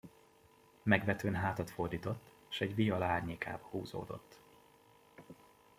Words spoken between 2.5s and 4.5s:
egy viola árnyékába húzódott.